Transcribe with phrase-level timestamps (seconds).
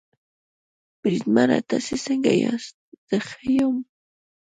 [1.01, 2.73] بریدمنه تاسې څنګه یاست؟
[3.07, 3.75] زه ښه یم.